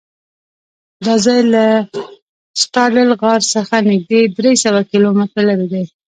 دا 1.05 1.15
ځای 1.25 1.41
له 1.53 1.63
ستادل 2.61 3.09
غار 3.21 3.41
څخه 3.55 3.75
نږدې 3.89 4.21
درېسوه 4.37 4.81
کیلومتره 4.91 5.41
لرې 5.49 5.67
دی. 5.73 5.83